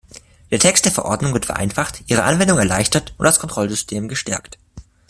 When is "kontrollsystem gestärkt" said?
3.37-4.57